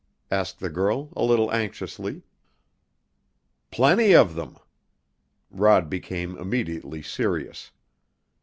[0.31, 2.23] asked the girl a little anxiously.
[3.69, 4.57] "Plenty of them."
[5.51, 7.69] Rod became immediately serious.